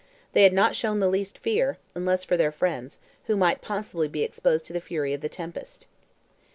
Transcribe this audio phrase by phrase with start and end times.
[0.33, 4.23] They had not shown the least fear, unless for their friends, who might possibly be
[4.23, 5.85] exposed to the fury of the tempest."